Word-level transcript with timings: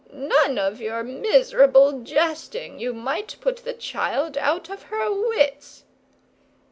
"None 0.11 0.57
of 0.57 0.81
your 0.81 1.03
miserable 1.03 1.99
jesting! 2.01 2.79
You 2.79 2.91
might 2.91 3.35
put 3.39 3.57
the 3.57 3.75
child 3.75 4.35
out 4.35 4.67
of 4.67 4.81
her 4.81 5.11
wits." 5.13 5.83